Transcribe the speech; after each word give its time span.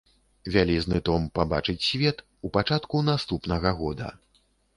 Вялізны 0.53 1.01
том 1.09 1.27
пабачыць 1.37 1.83
свет 1.89 2.17
у 2.49 2.51
пачатку 2.59 3.03
наступнага 3.11 3.77
года. 3.85 4.11